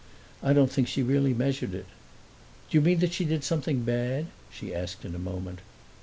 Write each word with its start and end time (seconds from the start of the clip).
I 0.41 0.53
don't 0.53 0.71
think 0.71 0.87
she 0.87 1.03
really 1.03 1.31
measured 1.31 1.75
it. 1.75 1.85
"Do 2.71 2.77
you 2.79 2.81
mean 2.81 2.97
that 3.01 3.13
she 3.13 3.23
did 3.23 3.43
something 3.43 3.83
bad?" 3.83 4.25
she 4.49 4.73
asked 4.73 5.05
in 5.05 5.13
a 5.13 5.19
moment. 5.19 5.59